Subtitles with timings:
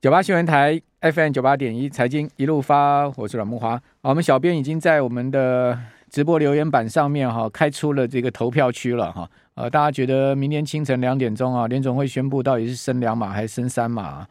[0.00, 3.78] 九八新闻台 FM 九八点一财经一路发，我是阮木华。
[4.00, 9.30] 我们小编已经在我们的直播留言板上面哈开出了这个投票区了哈。
[9.56, 14.26] 呃，大家觉得明天清晨两点钟啊，联总会宣布到底是升两码还是升三码？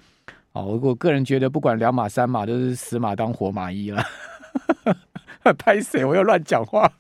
[0.54, 4.04] 哦，我我个人觉得不管两码三码都是死马当活马医了。
[5.56, 6.04] 拍谁？
[6.04, 6.92] 我又乱讲话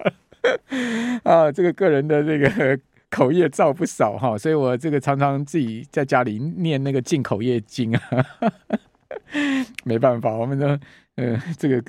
[1.25, 1.51] 啊！
[1.51, 2.79] 这个个人的这个
[3.09, 8.01] 口业造不少哈，所以我这个常常自己在家里念那个进口业经啊。
[9.83, 10.67] 没办法，我们都
[11.15, 11.83] 呃这个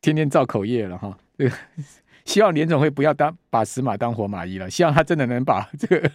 [0.00, 1.16] 天天造口业了哈。
[1.36, 1.56] 这个
[2.24, 6.10] 希望联总会不要当把死马当活马医了，希望他真的能把 这个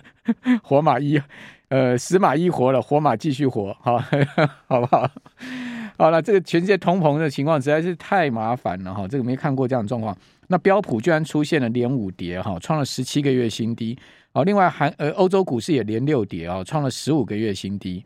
[0.62, 1.22] 活马医
[1.70, 3.98] 呃死马医活了，活马继续活，好，
[4.68, 5.10] 好不好？
[5.98, 10.16] 好了，这个全世界通膨的情况实在是太麻烦了哈，这个没看过这样的状况。
[10.48, 13.98] 那标普居然出现了连五跌哈，创了十七个月新低。
[14.32, 18.04] 好，另外韩呃欧洲股市也连六跌啊，创了十五个月新低。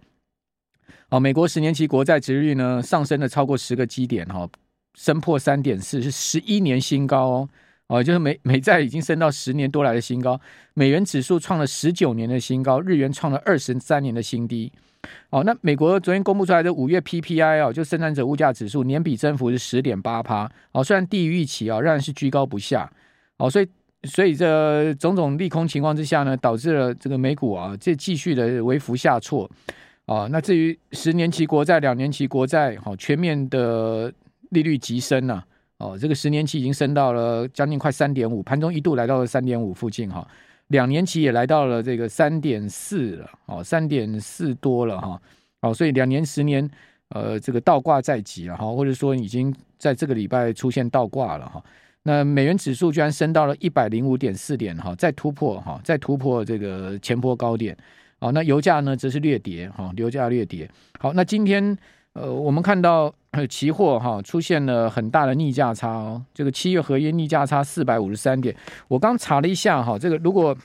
[1.09, 4.47] 好，美国十年期国债殖利率呢上升了超过十个基点哈，
[4.95, 7.49] 升破三点四，是十一年新高哦。
[7.87, 10.39] 哦，就是美美债已经升到十年多来的新高，
[10.73, 14.71] 美元指数创了十九年的新高，日元创了二十三年的新低。
[15.29, 20.49] 哦，那美国昨天公布出来的五月 PPI 哦，就生产者物价指数年比增幅是十点八趴。
[20.71, 22.91] 哦，虽然低于预期啊，仍然是居高不下。
[23.37, 23.67] 哦，所以
[24.03, 29.49] 所以这种种利空情况之下呢，导致了这个美股啊，这继续的微幅下挫。
[30.05, 34.11] 哦，那至于十年期国债、两年期国债，好，全面的
[34.51, 35.43] 利率急升啊。
[35.79, 40.27] 哦，这个十年期已经升到了将近快三点五，盘中一度来到了三点五附近哈。
[40.67, 45.21] 两年期也来到了这个三点四了，哦，三点四多了哈，
[45.61, 46.69] 哦，所以两年、十年，
[47.09, 51.63] 呃，这个倒挂在即了哈，或者说已经在这个礼拜出现倒挂了哈。
[52.03, 57.75] 那美元指数居然升到了一百零五点四点哈，再突破哈，再突破这个前波高点。
[58.19, 60.69] 好，那油价呢则是略跌哈，油价略跌。
[60.99, 61.77] 好，那今天
[62.13, 63.13] 呃，我们看到
[63.45, 68.55] 期货哈出现了很大的逆价差哦，这个七月合约逆价差四百五十三点。
[68.87, 70.57] 我刚查了一下哈，这个如果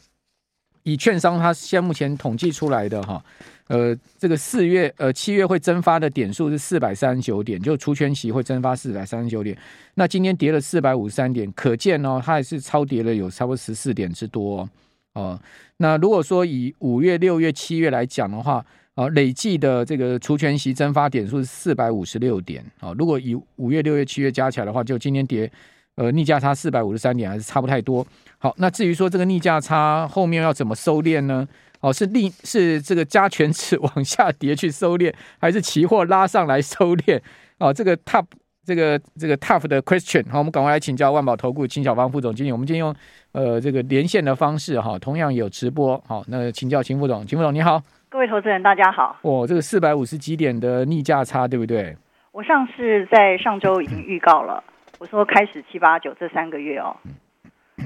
[0.84, 3.22] 以券商它现目前统计出来的哈，
[3.69, 9.56] 呃，这个四月呃七月会增发的点数是四百三十九点，就除权期会增发四百三十九点。
[9.94, 14.69] 那今天跌了四百五十三点，可见哦，它还是超跌了有差不多十四点之多。
[15.15, 15.38] 哦，
[15.77, 22.92] 那如果说以五月、六月、七月来讲的话，啊，累计的这个除权息增发点数是四百五十六点啊。
[22.98, 25.50] 如果以五月、六月、七月加起来的话，就今天跌，
[25.94, 28.06] 呃，逆价差四百五十三点，还是差不太多。
[28.36, 31.48] 好，那至于说这个逆价差后面要怎么收敛呢？
[31.81, 37.19] 哦，是逆是这个加权指往下跌去收敛，还是期货拉上来收敛？
[37.58, 38.25] 哦，这个 top
[38.64, 40.22] 这个这个 tough 的 question。
[40.28, 42.52] 好，我们赶快来请教万宝投顾秦小芳副总经理。
[42.52, 42.94] 我们今天用
[43.32, 45.98] 呃这个连线的方式哈，同样有直播。
[46.06, 47.82] 好，那请教秦副总，秦副总你好。
[48.12, 49.17] 各位投资人，大家好。
[49.23, 51.97] 哦，这个四百五十几点的逆价差，对不对？
[52.31, 54.62] 我上次在上周已经预告了，
[55.00, 56.95] 我说开始七八九这三个月哦，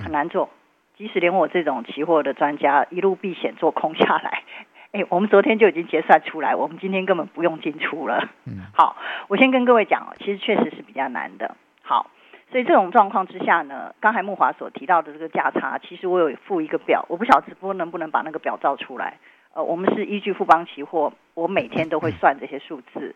[0.03, 0.51] 很难做。
[0.99, 4.43] 即使连我这种期货的专家一路避险做空下来，
[4.91, 8.29] 哎，我们昨天就已经结算出来，我们今天根本不用进出了。
[8.75, 8.97] 好，
[9.29, 11.55] 我先跟各位讲，其实确实是比较难的。
[11.83, 12.11] 好，
[12.51, 19.19] 所以这种状况之下呢，刚才木华所提到的这个价差，其实我有附一个表，我不晓得直播能不能把那个表照出来。
[19.57, 23.15] 呃，我们是依据富邦期货，我每天都会算这些数字，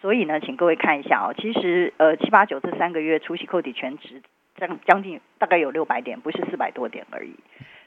[0.00, 1.34] 所以呢，请各位看一下哦。
[1.36, 4.22] 其实，呃，七八九这三个月除息扣抵全值
[4.56, 7.34] 将将近大概有六百点，不是四百多点而已。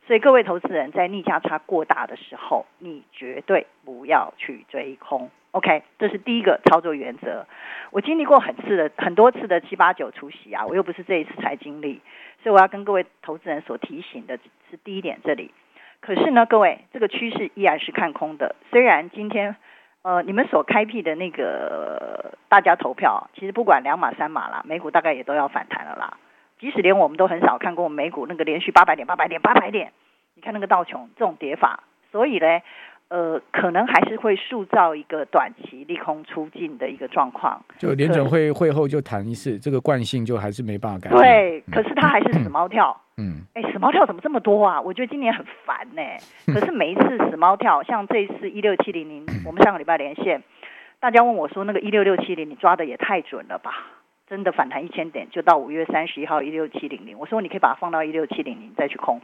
[0.05, 5.31] 所以各位投资人在逆价差过大的时候，你绝对不要去追空。
[5.49, 7.47] OK，这是第一个操作原则。
[7.89, 12.01] 我经历过很次的很多次的七八九除息啊，我又不是这一次才经历，
[12.44, 14.38] 所以我要跟各位投资人所提醒的
[14.69, 15.49] 是第一点这里。
[16.05, 18.55] 可是呢，各位，这个趋势依然是看空的。
[18.69, 19.55] 虽然今天，
[20.03, 26.17] 呃，你们所开辟的那个大家投票，其实不管两码三码啦，美股大概也都要反弹了啦。
[26.59, 29.91] 即使连我们都很少看过美股那个连续八百点、八百点、八百点，
[30.35, 31.79] 你看那个道琼这种跌法，
[32.11, 32.61] 所以呢。
[33.07, 37.63] 呃，可能还是会塑造一个短期利空出尽的一个状况。
[37.77, 41.21] 就联准会会后就谈一次，这个惯性就还是没办法改变。
[41.21, 42.95] 对，可是它还是死猫跳。
[43.18, 44.81] 嗯，哎，死猫跳怎么这么多啊？
[44.81, 46.01] 我觉得今年很烦呢。
[46.48, 50.44] 可是每一次死猫跳，像这一次一六七零零，我们上个礼拜连线，
[51.00, 53.71] 大家问我说，那个一六六七零你抓的也太准了吧？
[54.27, 59.21] 真的反弹一千点就到五月三十一号一六七零零，我说你可以把它放到一六七零零再去空。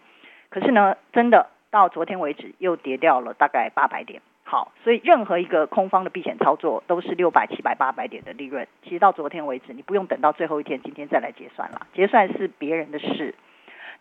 [0.50, 1.47] 可是呢，真的。
[1.71, 4.21] 到昨天为止，又跌掉了大概八百点。
[4.51, 8.68] 好，所以任何一个空方的避险操作，都是六百、七百、八百点的利润。
[8.83, 11.88] 其实到昨天为止，你不用等到最后一天，今天再来结算了。
[11.94, 13.33] 结算是别人的事，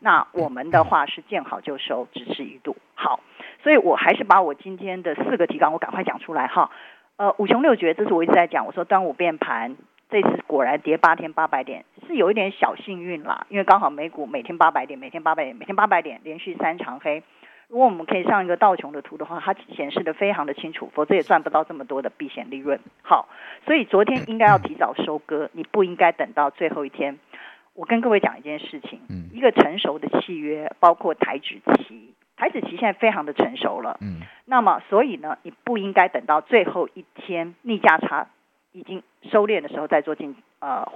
[0.01, 2.77] 那我们的话是见好就收，只吃一度。
[2.97, 3.21] 好，
[3.63, 6.69] 所以我还是把我今天的四个提纲，我赶快讲出来哈。
[7.17, 8.67] 呃，五穷六绝，这是我一直在讲。
[8.67, 9.77] 我说端午变盘，
[10.11, 17.23] 这次果然跌八天八百点，是有一点小幸运啦，因为刚好美股每天八百点，每天八百点，每天八百点，连续三长黑。
[17.71, 22.81] 如果我们可以上一个道琼的图的话，它显示的非常的清楚，否则也赚不到这么多的避险利润。
[23.03, 23.29] 好，
[23.65, 27.19] 所以昨天应该要提早收割，你不应该等到最后一天。
[27.75, 29.01] 我跟各位讲一件事情，
[29.33, 32.13] 一个成熟的契约，包括台指期。
[32.37, 38.27] 台指期现在非常的成熟了，嗯，那么所以呢，你不应该等到最后一天逆价差
[38.73, 40.91] 已经收敛的时候再做进呃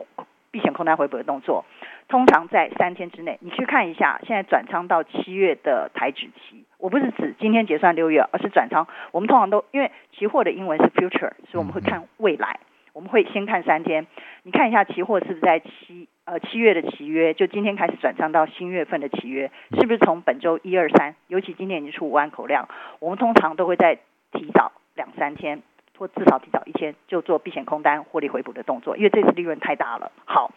[0.50, 1.64] 避险空单回补的动作。
[2.08, 8.86] 通常在三天之内，你去看一下现在转仓到七月的台指期，我不是指今天结算六月，而是转仓。
[9.10, 12.60] 我们通常都因为期货的英文是 future，所以我们会看未来，
[12.92, 14.06] 我们会先看三天。
[14.42, 16.08] 你看一下期货是不是在七。
[16.26, 21.14] 呃，七月的契约就今天开始转仓到新月份的契约，是不是从本周一二三？
[21.28, 23.98] 尤其今天已经出五万口量，我们通常都会在
[24.32, 25.62] 提早两三天，
[25.98, 30.10] 或至少提早一天就做避险空单获利回补的动作，因为这次利润太大了。
[30.24, 30.52] 好，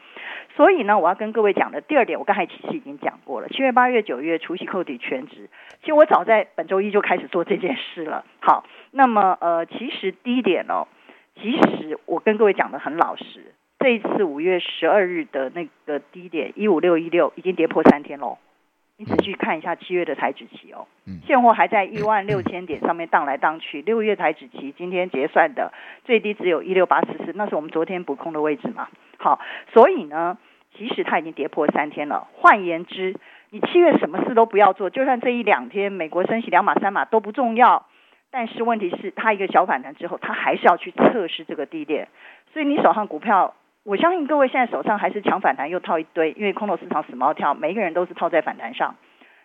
[0.56, 3.48] 所以呢，我要跟各位讲的第二点，我刚才其实已经讲过了。
[3.50, 5.50] 七月、八月、九月除夕扣抵全值，
[5.82, 8.26] 其实我早在本周一就开始做这件事了。
[8.40, 10.88] 好，那么呃，其实第一点哦，
[11.36, 13.54] 其实我跟各位讲的很老实。
[13.80, 18.40] 这一次五月十二日的那个低点一五六一六已经跌破三天喽，
[19.00, 20.88] 你仔细看一下七月的台指期哦，
[21.28, 23.84] 现货还在一万六千点上面荡来荡去。
[23.84, 25.72] 六月台指期今天结算的
[26.04, 28.88] 最低只有一六八四四，那是我们昨天补空的位置嘛？
[29.18, 29.40] 好，
[29.72, 30.40] 所以呢，
[30.76, 32.28] 其实它已经跌破三天了。
[32.34, 33.16] 换言之，
[33.52, 37.86] 你七月什么事都不要做，就算这一两天美国升息两码三码都不重要。
[38.32, 42.08] 但是问题是，它一个小反弹之后，它还是要去测试这个低点，
[42.52, 43.54] 所以你手上股票。
[43.88, 48.94] 我相信各位现在手上还是抢反弹又套一堆，因为空头市场死猫跳，每一个人都是套在反弹上。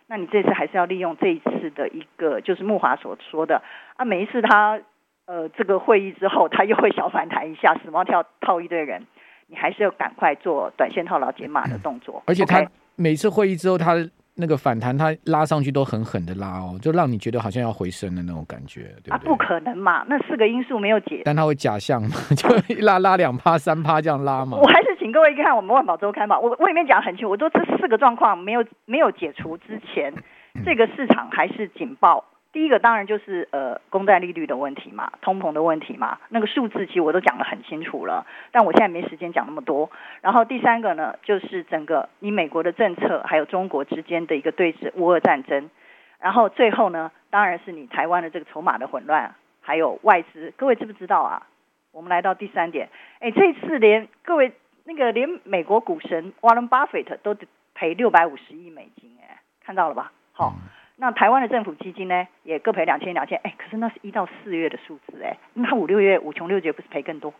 [0.07, 3.61] 那你这次还是要利用这一次的一个，就是慕华所说的
[3.95, 4.81] 啊，每一次他
[5.27, 9.07] 呃这个会议之后，他又会小反弹一下，死猫跳套一堆人，
[9.47, 12.21] 你还是要赶快做短线套牢解码的动作。
[12.27, 12.61] 而且他
[12.97, 13.95] 每次会议之后，他。
[14.35, 19.13] 那个反弹，它拉上去都狠狠的拉哦，就让你觉得好像要回升的那种感觉，对不对？
[19.15, 22.49] 啊，不可能嘛，那四个因素没有解，但它会假象嘛， 就
[22.83, 24.57] 拉拉两趴三趴这样拉嘛。
[24.57, 30.13] 我还是请各位看我们万宝周刊吧，我我里面讲得很清楚，我说这四个状况没有没有解除之前，
[30.65, 32.25] 这个市场还是警报。
[32.53, 39.89] 第一个当然就是呃公债利率的问题嘛，通膨的问题嘛，那个数字其实我都讲得很清楚了，但我现在没时间讲那么多。
[40.21, 45.71] 然后第三个呢，就是整个你美国的政策还有中国之间的一个对峙乌俄战争，
[46.19, 50.53] 然后最后呢，当然是你台湾的这个筹码的混乱，还有外资。
[50.55, 51.47] 各位知不知道啊？
[51.91, 52.87] 我们来到第三点，
[53.19, 54.53] 哎，这次连各位
[54.83, 57.35] 那个连美国股神沃伦巴菲特都
[57.73, 60.11] 赔六百五十亿美金，哎，看到了吧？
[60.33, 60.53] 好。
[60.95, 67.33] 那台湾的政府基金呢，也各赔两千两千，哎，可是那是一到四月的数字，哎，那五六月五穷六绝不是赔更多？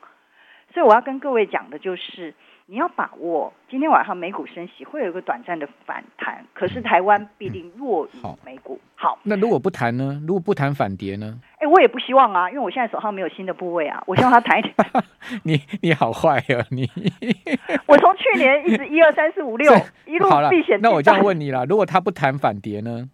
[0.74, 2.34] 所以我要跟各位讲的就是，
[2.66, 8.10] 你要把握今天晚上美股升息会有一个短暂的反弹，可是台湾必定弱于
[8.44, 8.80] 美股。
[8.96, 10.20] 好，好，那如果不谈呢？
[10.26, 11.40] 如果不谈反跌呢？
[11.60, 14.74] 哎，我也不希望啊，因为我现在手上没有新的部位啊，我希望它谈一点。
[15.44, 16.90] 你你好坏啊你！
[17.86, 19.72] 我从去年一直一二三四五六
[20.08, 20.80] 一路避险。
[20.82, 23.10] 那我这样问你啦，如果它不谈反跌呢？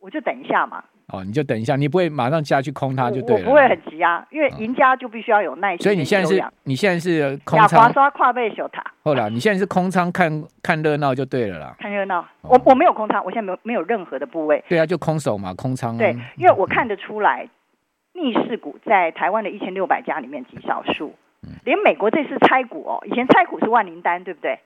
[0.00, 0.82] 我就等一下嘛。
[1.10, 3.42] 哦，你就等一下，你不会马上下去空它就对了。
[3.42, 5.82] 我不会很急啊，因为赢家就必须要有耐心。
[5.82, 7.90] 所以你现在是，你现在是空仓。
[7.94, 8.84] 刷跨背小塔。
[9.02, 11.74] 后来，你现在是空仓看看热闹就对了啦。
[11.78, 14.62] 看热闹，我我没有空仓，我现在没有没有任何的部位。
[14.68, 15.96] 对啊，就空手嘛，空仓。
[15.96, 17.48] 对，因为我看得出来，
[18.12, 21.14] 逆势股在台湾的一千六百家里面极少数。
[21.64, 24.58] 连美国这次拆股哦，以前拆股是万灵丹，对不对？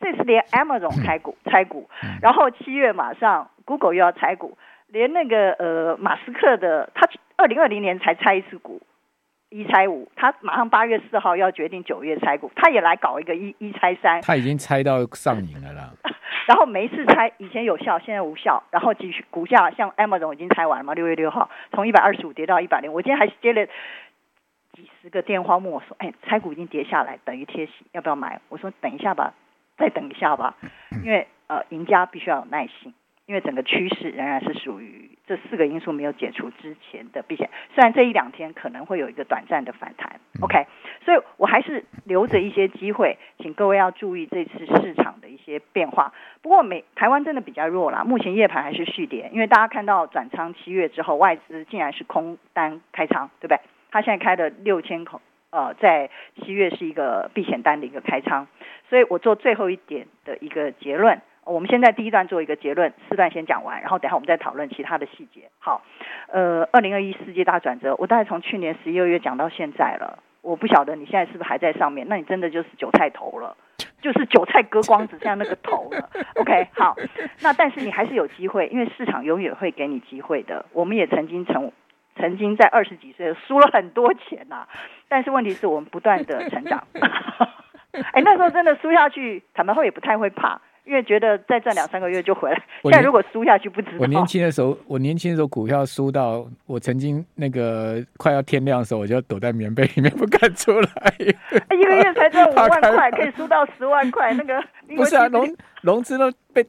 [0.00, 1.88] 这次连 Amazon 拆股拆股，
[2.20, 4.56] 然后七月马上 Google 又要拆股。
[4.88, 8.80] 连那个呃，马斯克的他二零二零年才拆一次股，
[9.48, 15.90] 一拆五，他马上八月四号要决定九月拆股，他也来搞一个一一拆三，他已经拆到上瘾了啦。
[16.46, 23.66] 然后每一次拆以前有效，现在无效，然后继续股价像 Amazon 已经拆完了嘛，六月六号从一百二十五跌到一百零，我今天还接了
[24.74, 28.40] 几十个电话问我说，哎，拆股已经跌下来，等于贴息，要不要买？
[28.48, 29.34] 我说等一下吧，
[29.76, 30.56] 再等一下吧，
[31.04, 32.94] 因为呃，赢家必须要有耐心。
[33.26, 40.66] 因为整个趋势仍然是属于这四个因素没有解除之前的避险，虽然这一两天可能会有一个短暂的反弹，OK，
[41.06, 46.12] 所以我还是留着一些机会，请各位要注意这次市场的一些变化。
[46.42, 53.58] 不过美台湾真的比较弱啦，目前夜盘还是续跌，因为大家看到转仓七月之后，外资竟然是空单开仓，对不对？
[53.90, 56.10] 他现在开了六千口，呃，在
[56.42, 58.46] 七月是一个避险单的一个开仓，
[58.94, 61.20] 所以我做最后一点的一个结论。
[61.42, 65.50] 我们现在第一段做一个结论，四段先讲完，然后等下我们再讨论其他的细节。
[65.58, 65.82] 好，
[66.28, 72.06] 呃，二零二一世界大转折，我大概从去年十一二月讲到现在了，我不晓得你现在是不是还在上面？
[72.08, 73.56] 那你真的就是韭菜头了，
[74.00, 76.08] 就是韭菜割光，只剩下那个头了。
[76.38, 76.94] OK，好，
[77.42, 80.64] 那但是你还是有机会，因为市场永远会给你机会的。
[80.72, 81.72] 我们也曾经成
[82.14, 84.68] 曾经在二十几岁输了很多钱呐、啊，
[85.08, 86.86] 但是问题是我们不断的成长。
[88.12, 90.60] 哎，那时候真的输下去，坦白说也不太会怕。
[90.86, 93.96] 因为觉得再赚两三个月就回来，但如果输下去不知道。
[94.00, 101.14] 我年轻的时候，我年轻的时候股票输到我曾经那个快要天亮的时候，我就躲在棉被里面不敢出来。
[101.18, 104.62] 一个月才赚 五万块，可以输到十万块，那个
[104.94, 106.62] 不是啊，融融资都被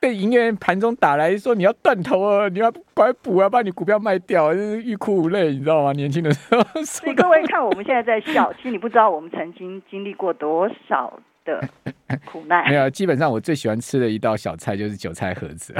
[0.00, 5.92] 被营业员盘中打来说你要断头啊，你要快补啊，把你股票卖掉，就是欲哭无泪，你知道吗？
[5.92, 6.62] 年轻的时候。
[6.84, 11.20] 所以各位看我们现在在笑，其实你不知道我们曾经经历过多少。
[11.48, 11.66] 的
[12.26, 15.74] 苦难 没有，基本上我最喜欢吃的一道小菜就是韭菜盒子，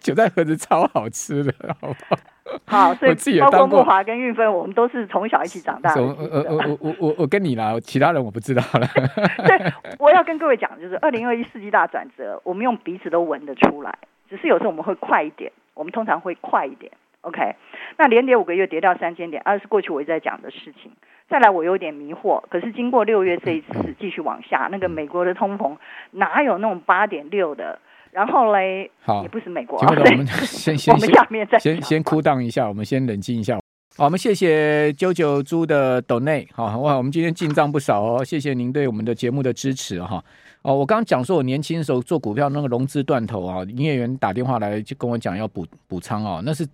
[0.00, 2.18] 韭菜盒子超好吃的， 好不好？
[2.64, 6.02] 好，所以包括木华跟韵芬，我们都是从小一起长大的。
[6.02, 8.86] 呃呃，我我我我跟你啦，其他人我不知道了。
[9.46, 13.96] 对，我要跟各位讲，就是二零二一世纪大转折，我们用鼻子都闻得出来，
[14.28, 16.90] 只是有时候我们会快一点，我们通常会快一点。
[17.20, 17.54] OK，
[17.98, 20.90] 那连跌五个月跌掉三千点，二是过去我一直在讲的事情。
[21.28, 22.42] 再来，我有点迷惑。
[22.50, 25.76] 可是经过六月这一次 继续往下，那个美国的通膨
[26.12, 27.78] 哪有那种八点六的？
[28.12, 29.78] 然后嘞，好，也不是美国。
[29.78, 33.58] 我们 先先我们下面再先先 cool down 一下，我们先冷静一下。
[33.96, 36.48] 好，我们谢谢九九猪的 donate。
[36.52, 40.22] 好哇，我们今天进账不少哦，谢谢您对我们的节目的支持哈。
[40.62, 46.66] 哦，我刚刚讲说我年轻的时候做股票那个融资断头啊，营业员打电话来就跟我讲要补补仓哦，那是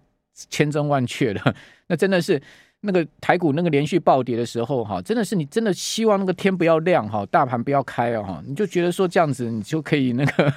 [0.51, 1.55] 千真万确的，
[1.89, 2.41] 那真的是。
[2.83, 10.53] 那个台股那个连续暴跌的时候，哈，真的是你真的希望那个天不要亮，哈，大盘不要开啊，哈，你就觉得说这样子你就可以那个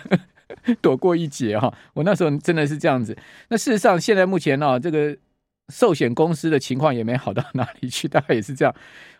[0.81, 1.73] 躲过一劫哈。
[1.93, 3.17] 我那时候真的是这样子。
[3.49, 5.15] 那事实上，现在目前呢，这个
[5.69, 8.73] 寿险公司的情况也没好到哪里去，大概也是这样。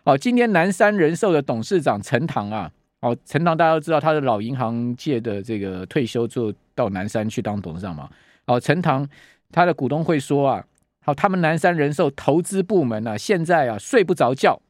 [0.04, 2.70] 哦，今天南山人寿的董事长陈唐啊，
[3.00, 8.08] 哦，陈唐大家都知道，他是老银行界的这个退休，就到南山去当董事长嘛。
[8.46, 9.08] 哦，陈唐
[9.52, 10.64] 他的股东会说啊。
[11.02, 14.60] 好，他们南山人寿投资部门呢、啊，现在啊睡不着觉。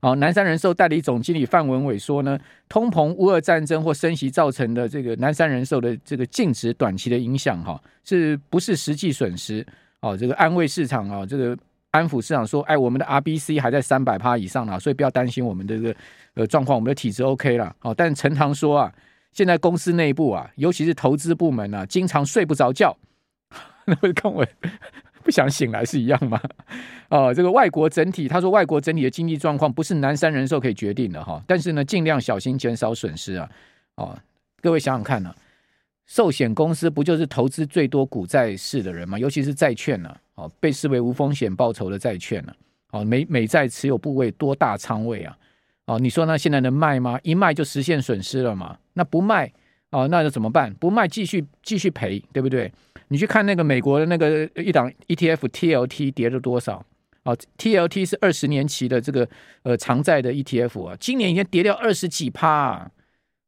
[0.00, 2.38] 好，南山人寿代理总经理范文伟说呢，
[2.68, 9.66] 通膨、乌俄战争或升息造成的这个南山人寿的这个净值短期的影响，哈，是不是实际损失？
[10.00, 11.58] 哦，这个安慰市场啊，这个
[11.90, 15.96] 安抚市场说，哎，我们的 RBC 还在三百趴以上呢，所以不要担心我们的这个
[16.34, 17.74] 呃状况，我们的体质 OK 了。
[17.80, 18.92] 哦，但陈唐说啊，
[19.32, 22.96] 现在公司内部啊，尤其是投资部门啊，经常睡不着觉。
[23.86, 24.46] 那会跟我。
[25.28, 26.40] 不想醒来是一样吗？
[27.10, 31.42] 哦，这个外国整体，他说外国整体的经济状况不是南山人寿可以决定的哈。
[31.46, 33.46] 但是呢，尽量小心减少损失啊。
[33.96, 34.18] 哦，
[34.62, 35.34] 各位想想看呢、
[36.06, 39.18] 寿险公司不就是投资最多股债市的人吗？
[39.18, 42.52] 尤其是债券呢、哦，被视为无风险报酬的债券呢、
[42.92, 45.36] 哦，美美债持有部位多大仓位啊？
[45.84, 47.20] 哦，你说那现在能卖吗？
[47.22, 48.78] 一卖就实现损失了嘛？
[48.94, 49.52] 那不卖
[49.90, 50.72] 哦，那就怎么办？
[50.74, 52.72] 不卖继续继续赔，对不对？
[53.08, 56.84] 你去看那个美国的那个一档 ETF TLT 跌了多少？
[57.24, 59.28] 哦，TLT 是二十年期的这个
[59.62, 62.90] 呃长债的 ETF 啊，今年已经跌掉二十几趴啊！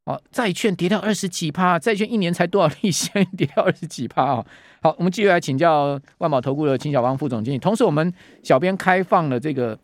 [0.04, 3.08] 哦，债券跌掉二十几趴，债券一年才多少利息？
[3.36, 4.44] 跌掉二十几趴啊！
[4.82, 8.12] 好，我们继续来请教万宝投顾的秦小芳副总经理，同时我们
[8.42, 9.78] 小编开放了这个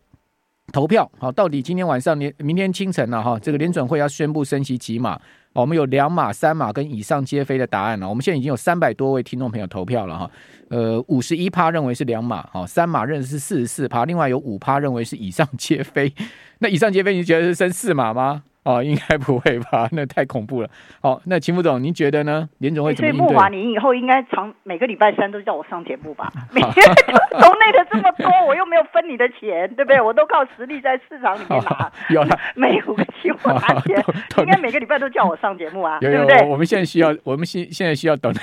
[0.71, 5.19] 投票，好，到底今天晚上、明明天清晨了哈，这个联准会要宣布升息几码？
[5.61, 8.07] 我们有两码、三码跟以上皆非的答案了。
[8.07, 10.31] 我们现在已经有三百多位听众朋友投票了哈。
[10.69, 16.13] 呃，五十一趴认为是两码，哈，三码认为是四十四趴，另外有五趴认为是以上皆非。
[16.59, 18.43] 那以上皆非，你觉得是升四码吗？
[18.67, 19.87] 哦，应该不会吧？
[19.93, 20.69] 那太恐怖了。
[21.01, 22.49] 好，那秦副总，您觉得呢？
[22.57, 23.17] 联总会怎么应对？
[23.17, 26.29] 所以木华，你以后应该常每个礼拜三都叫我上节目吧？
[26.51, 26.85] 每天
[27.39, 30.01] 投内的这么多，我又没有分你的钱，对不对？
[30.01, 31.89] 我都靠实力在市场里面拿。
[32.09, 34.03] 有了，每五个期货拿钱，
[34.39, 36.45] 应该每个礼拜都叫我上节目啊，对不对？
[36.45, 38.39] 我们现在需要，我们现现在需要抖内。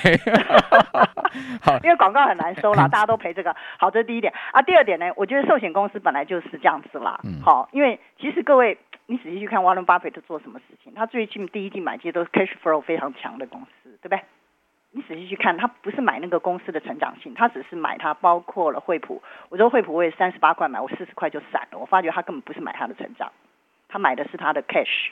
[1.61, 3.55] 好， 因为广告很难收啦，大家都赔这个。
[3.77, 4.61] 好，这是第一点啊。
[4.63, 7.19] 第二点呢，我觉得寿险公司本来就是这样子啦。
[7.23, 7.39] 嗯。
[7.43, 8.77] 好，因为其实各位。
[9.07, 14.19] 你仔细去看沃伦巴菲特做什么事情，他最近第一季买这些都是 cash flow 非常强的公司，对不对？
[14.89, 19.21] 你仔细去看，他不是买那个公司的成长性，他只是买它包括了惠普。
[19.49, 21.77] 我说惠普我也三十八块买，我四十块就散了。
[21.77, 23.31] 我发觉他根本不是买它的成长，
[23.87, 25.11] 他买的是他的 cash，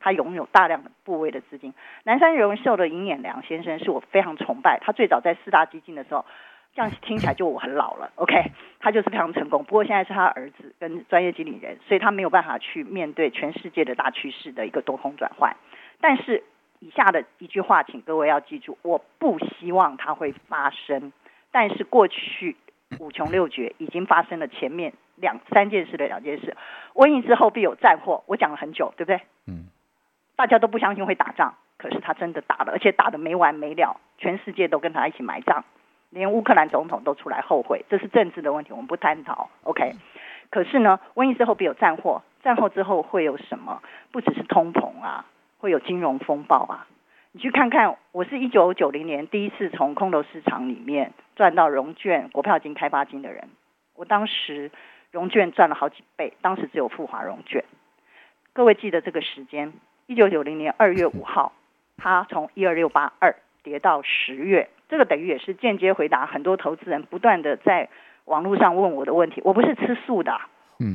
[0.00, 1.72] 他拥有大量的部位的资金。
[2.02, 6.26] 南山人寿的尹衍良先生是我非常崇拜，他最早在四大基金的时候。
[6.74, 8.52] 这样听起来就我很老了，OK？
[8.80, 15.56] 他就是非常成功，不过现在是他儿子跟专业经理人，所以他没有办法去面对全世界的大趋势的一个多空转换。
[16.00, 16.44] 但是
[16.78, 21.12] 以下的一句话，请各位要记住：我不希望它会发生，
[21.50, 22.56] 但是过去
[23.00, 26.56] 五穷六绝已经发生了前面两三件事的两件事。
[26.94, 29.20] 瘟疫之后必有战祸，我讲了很久，对不对？
[29.46, 29.66] 嗯。
[30.36, 35.64] 大家都不相信会打仗，可是他真的打了，而且打的没完没了，全世界都跟他一起埋葬，
[36.10, 39.50] 连乌克兰总统都出来后悔，这是政治的问题，我们不探讨。
[39.62, 39.92] OK。
[40.50, 43.82] 可是呢，瘟疫之后必有战祸，战后之后会有什么？
[44.12, 45.26] 不只是通膨啊。
[45.60, 46.86] 会有金融风暴啊！
[47.32, 53.48] 你去看看，我是一九九零年第一次从空头市场里面赚到融券、国票金、开发金的人。
[53.96, 54.70] 我当时
[55.10, 57.64] 融券赚了好几倍，当时只有富华融券。
[58.52, 59.72] 各位记得这个时间，
[60.06, 61.52] 一九九零年二月五号，
[61.96, 63.34] 它从一二六八二
[63.64, 67.88] 跌到十月，这个等于也是间接回答很多投资人不断的在
[68.24, 69.40] 网络上问我的问题。
[69.44, 70.38] 我不是吃素的，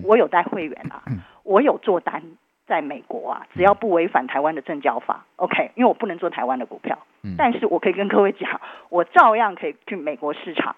[0.03, 1.03] 我有带会员啊，
[1.43, 2.23] 我有做单。
[2.65, 10.77] 在美国啊，只要不违反台湾的证交法，OK，因为我不能做台湾的股票，嗯，但是我可以跟各位讲，我照样可以去美国市场，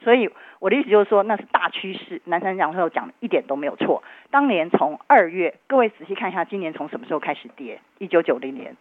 [0.00, 0.30] 所以
[0.60, 2.22] 我的意思就是说，那是大趋势。
[2.24, 4.02] 南山讲授讲的一点都没有错。
[4.30, 7.80] 当年从二月，各位仔细看一下，今年从什么时候开始跌？
[7.98, 8.74] 一九九零年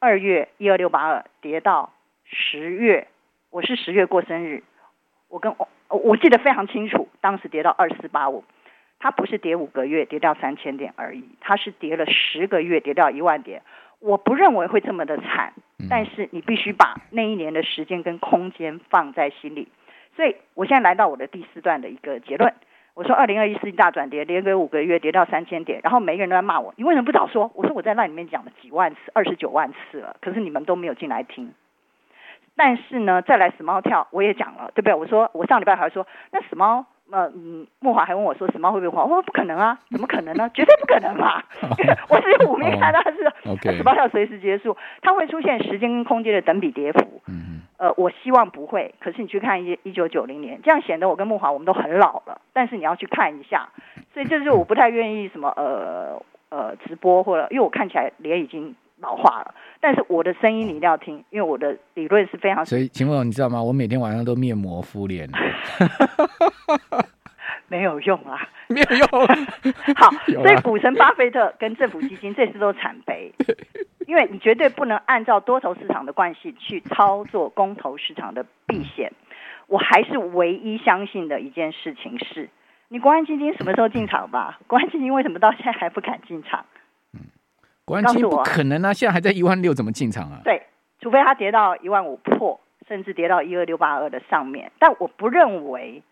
[0.00, 1.92] 二月一二六八二跌到
[2.30, 3.08] 十月，
[3.50, 4.62] 我是十月过生日，
[5.30, 8.44] 我跟我我记得非常清楚，当时跌到二四八五。
[9.00, 13.62] 它不是跌五个月跌掉三千点而已，它是跌了十个月跌掉一万点。
[14.00, 15.54] 我不认为会这么的惨，
[15.88, 19.68] 但是你必须把那一年的时间跟空间放在心里。
[20.16, 22.52] 所以我现在来到我的第四段的一个结论，
[22.94, 27.50] 我说二零二一世纪大转跌，连跌五个月跌掉三千点，然后每个人都在骂我，你为什么不早说？
[27.54, 31.54] 我说我在那里面讲了几万次，二十九万次了，可是你们都没有进来听。
[32.58, 34.94] 但是呢，再来死猫跳，我也讲了，对不对？
[34.94, 36.84] 我说我上礼拜还说那死猫。
[37.10, 40.46] 呃嗯，莫华还问我说：“死猫会不会黄？”我说：“不可能啊， 怎么可能呢？
[40.52, 41.42] 绝对不可能嘛！
[42.10, 43.32] 我是五名看到是，
[43.78, 47.22] 死猫跳随时结束，它会出现时间跟空间的等比跌幅。
[47.26, 48.94] 嗯呃，我希望不会。
[49.00, 52.42] 可是你去看一一九九零年，这样显得我跟慕驊我们都很老了。
[52.52, 53.70] 但是你要去看一下，
[54.12, 62.66] 所以这就是我不太愿意什么呃呃直播或者，因为我看起来脸已经。”老化了，但是我的声音你一定要听，因为我的理论是非常。
[62.66, 63.62] 所以，请问你知道吗？
[63.62, 65.28] 我每天晚上都面膜敷脸，
[67.68, 69.06] 没有用啊，没有用。
[69.96, 73.32] 好，所以股神巴菲特跟政府基金 这次都惨赔，
[74.06, 79.12] 因为你绝对不能按照多头市场的惯性去操作公投市场的避险。
[79.66, 82.48] 我还是唯一相信的一件事情是，
[82.88, 84.58] 你国安基金什么时候进场吧？
[84.66, 86.64] 国安基金为什么到现在还不敢进场？
[87.88, 88.92] 国安基金不可能啊！
[88.92, 90.40] 现在还在一万六，怎么进场啊？
[90.44, 90.62] 对，
[91.00, 94.70] 除非它跌到一万五破，甚至跌到一二六八二的上面。
[94.78, 96.02] 但我不认为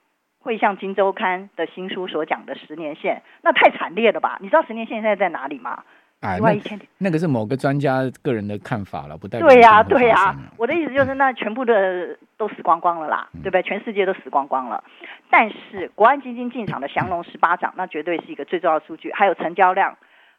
[0.40, 4.38] 会像《金周刊》的新书所讲的十年线，那太惨烈了吧？
[4.40, 5.82] 你知道十年线现在在哪里吗？
[6.20, 6.88] 哎，一万一千点。
[6.96, 10.36] 那个是某个专家个人的看法了，不代表对呀、啊，对呀、啊。
[10.56, 13.62] 我的意思就是，那全部的都死光光了啦，嗯、对不对？
[13.62, 14.82] 全世界都死光光了。
[15.28, 19.94] 但是国安基金进场的降龙十八掌，那绝对是一个最重要的数据，还有成交量。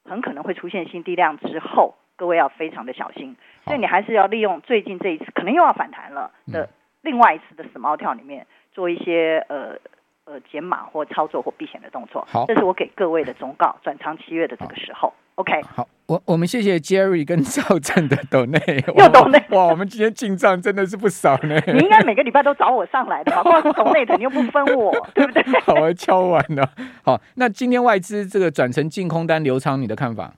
[0.08, 3.36] 很可能会出现新低量之后，各位要非常的小心。
[3.66, 6.70] 所以你还是要利用最近这一次可能又要反弹了的
[7.02, 9.78] 另外一次的死猫跳里面，做一些呃
[10.26, 12.26] 呃减码或操作或避险的动作。
[12.32, 13.76] 好，这是我给各位的忠告。
[13.84, 15.62] 转仓七月的这个时候，OK。
[15.74, 18.60] 好，我我们谢谢 Jerry 跟赵正的抖内，
[18.96, 21.60] 又抖内哇，我们今天进账真的是不少呢。
[21.68, 23.42] 你应该每个礼拜都找我上来的吧？
[23.44, 25.44] 光是抖内的你又不分我， 对不对？
[25.62, 26.70] 好，我敲完了。
[27.04, 30.34] 好，那今天外资这个转成净空单流仓，你的看法？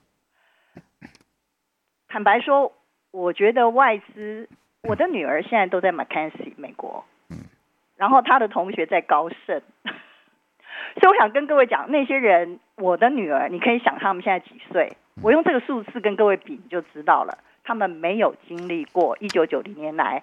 [2.08, 2.72] 坦白说，
[3.12, 4.48] 我觉得外资，
[4.82, 7.04] 我的女儿现在都在 McKinsey 美国，
[7.96, 9.62] 然后她的同学在高盛，
[11.00, 14.96] 所以我想跟各位讲，那些人，我的女儿，你可以想他们现在几岁？
[15.22, 20.22] 我用这个数字跟各位比，你就知道了，他们没有经历过一九九零年来。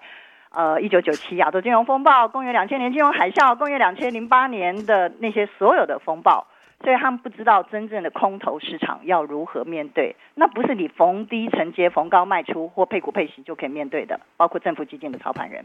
[0.50, 6.46] 呃，一九九七亚洲金融风暴，公元两千年金融海啸，公元两千零八年的那些所有的风暴，
[6.82, 10.16] 所以他们不知道真正的空头市场要如何面对。
[10.34, 14.20] 那不是你逢低承接、逢高卖出或配股配息就可以面对的。
[14.38, 15.62] 包括政府基金的操盘人，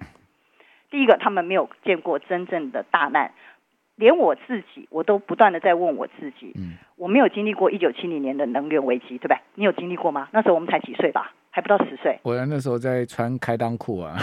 [0.91, 3.31] 第一个，他们没有见过真正的大难，
[4.03, 9.37] 连我自己，我都不断的在问我自己，嗯，我没有经历过一九七零年的能源危机，对不对？
[9.55, 10.27] 你有经历过吗？
[10.33, 11.31] 那时候我们才几岁吧？
[11.51, 14.17] 还不到十岁，我那时候在穿开裆裤啊。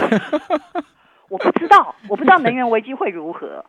[1.29, 3.65] 我不知道，我不知道能源危机会如何，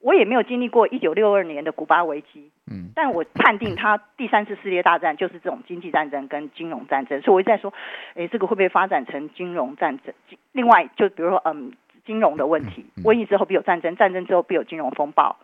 [0.00, 2.50] 我也没有经历过一九六二年的古巴危机。
[2.70, 7.72] 嗯，但我判定它第三次世界大战就是这种经济战争跟金融战争，所以我一直在说，
[8.14, 10.12] 哎，这个会不会发展成金融战争？
[10.52, 11.72] 另外，就比如说，嗯，
[12.04, 15.36] 金融的问题，瘟疫之后必有战争，战争之后必有金融风暴。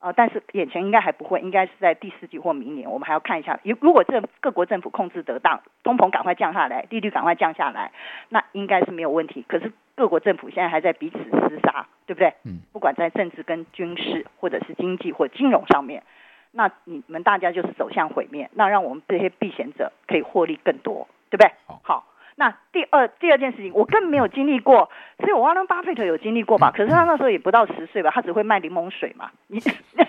[0.00, 3.60] 呃，但是眼前应该还不会，应该是在第四季或明年，我们还要看一下。
[3.62, 7.92] 如如果这各国政府控制得当，通膨赶快降下来，利率赶快降下来，
[8.28, 9.44] 那应该是没有问题。
[9.46, 12.34] 可是各国政府现在还在彼此厮杀，对不对？
[12.44, 12.62] 嗯。
[12.72, 16.02] 不管在政治跟军事，或者是经济或金融上面，
[16.50, 18.50] 那你们大家就是走向毁灭。
[18.54, 21.52] 那让我们这些避险者可以获利更多，对不对？
[21.84, 22.04] 好。
[22.36, 26.72] 好那第二第二件事情，我更没有经历过，所以我沃伦巴菲特有经历过吧？
[26.74, 29.30] 可是他那时候也不到十岁吧，他只会卖柠檬水嘛。
[29.48, 29.58] 你
[29.94, 30.04] 那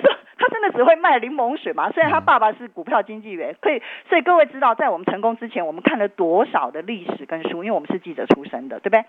[0.00, 1.90] 时候他真的只会卖柠檬水嘛？
[1.92, 9.04] 虽然他爸爸是股票经纪人，可以，所以各位知道，在我们成功之前，我们看了多少的历史跟书，因为我们是记者出身的，对不对？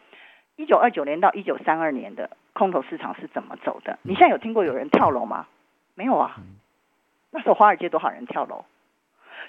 [0.56, 4.00] 一九二九年到一九三二年的空头市场是怎么走的？
[4.04, 5.48] 你现在有听过有人跳楼吗？
[5.96, 6.36] 没有啊。
[7.32, 8.66] 那时候华尔街多少人跳楼？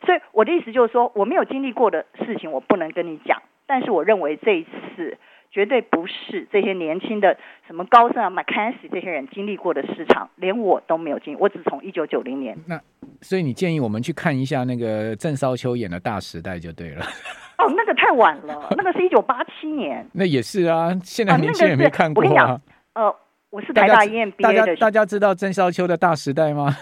[0.04, 3.42] 所以我的意思就是说，我没有经历过的事情，我不能跟你讲。
[3.66, 5.16] 但是我认为这一次
[5.50, 11.38] 绝对不是这些年轻的什么高盛啊、麦肯锡这些人经历过的市场，连我都没有经历。
[11.38, 12.58] 我只从一九九零年。
[12.66, 12.80] 那
[13.20, 17.04] 所以你建议我们去看一下那个郑少秋演的《大时代》就对了。
[17.58, 20.04] 哦，那个太晚了，那个是一九八七年。
[20.12, 22.26] 那也是啊，现在年轻人没看过啊。
[22.26, 22.60] 我跟你讲，
[22.94, 23.16] 呃，
[23.50, 24.42] 我是台大 EMBA 的。
[24.42, 26.76] 大家大家知道郑少秋的《大时代》吗？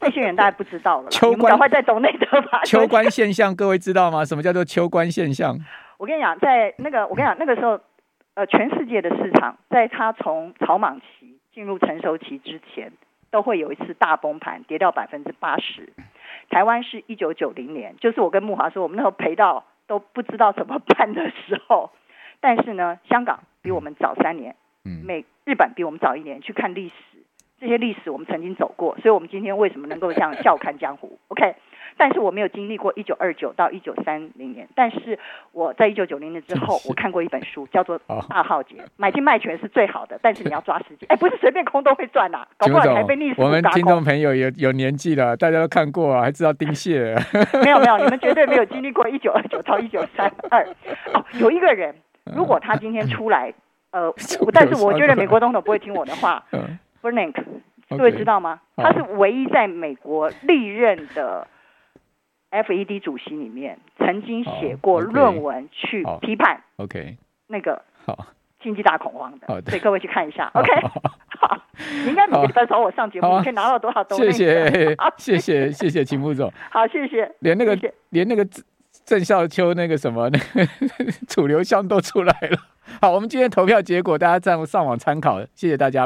[0.00, 1.10] 这些人大概不知道了。
[1.10, 1.68] 秋官赶快
[2.00, 2.62] 内德吧。
[2.64, 4.24] 秋官现象，各位知道吗？
[4.24, 5.58] 什么叫做秋官现象？
[5.98, 7.78] 我跟你讲，在那个，我跟你讲，那个时候，
[8.34, 12.92] 呃，全世界的市场，在它从草莽期进入成熟期之前，
[13.30, 15.92] 都会有一次大崩盘，跌掉百分之八十。
[16.50, 21.90] 台湾是一九九零年，就是我跟木华说，我们那时候赔到都不知道怎么办的时候。
[22.40, 24.54] 但是呢，香港比我们早三年，
[24.84, 26.94] 嗯美日本比我们早一年，去看历史。
[27.64, 31.54] 这些历史我们曾经走过，所以我们今天为什么能够这样笑看江湖？OK，
[31.96, 35.18] 但是我没有经历过一九二九到一九三零年，但是
[35.52, 37.98] 我在一九九零年之后，我看过一本书，叫做
[38.28, 43.36] 《大浩劫》，买进卖权是最好的，但是你要抓时机， 哎，不是随便空都会赚呐、啊，搞不好还被逆势。
[43.38, 47.16] 我们听众朋友有有年纪了，大家都看过啊，还知道丁蟹。
[47.64, 50.62] 没有没有，你们绝对没有经历过一九二九到一九三二。
[51.14, 51.94] 哦，有一个人，
[52.36, 53.54] 如果他今天出来，
[53.90, 54.12] 呃，
[54.52, 56.44] 但是我觉得美国总统不会听我的话。
[57.04, 57.44] Bernanke，
[57.90, 61.46] 各位知道吗他是唯一在美国历任的
[62.50, 68.28] FED 主席里面，曾经写过论文去批判 OK 那个好
[68.62, 69.60] 经济大恐慌的。
[69.66, 70.50] 所以各位去看一下。
[70.54, 70.72] OK，
[71.38, 74.32] 好，你应该每个礼拜找我上节目，你可以拿到多少东西？
[74.32, 76.50] 谢谢， 谢谢，谢谢秦副总。
[76.70, 77.30] 好，谢谢。
[77.40, 78.46] 连那个连那个
[79.04, 82.56] 郑少秋那个什么那个楚留香都出来了。
[83.02, 86.02] 好，我们今天投票结果大家上上网参考，谢谢大家。